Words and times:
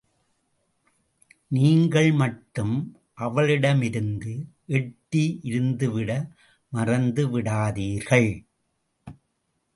நீங்கள் 1.47 2.09
மட்டும் 2.11 2.73
அவளிடமிருந்து 3.17 4.33
எட்டி 4.65 5.23
இருந்துவிட 5.43 6.11
மறந்துவிடாதீர்கள். 6.71 8.31